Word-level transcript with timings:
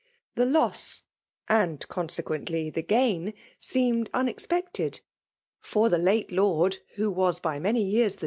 The 0.33 0.45
losig, 0.45 1.03
and, 1.47 1.87
coiiseqoently, 1.87 2.73
the 2.73 2.81
gain, 2.81 3.35
seemed 3.59 4.09
unexpected. 4.15 5.01
For 5.59 5.89
the 5.89 5.99
late 5.99 6.31
lord, 6.31 6.79
who 6.95 7.11
was 7.11 7.37
by 7.39 7.59
many 7.59 7.83
years 7.83 8.15
the 8.15 8.19
VOL. 8.19 8.19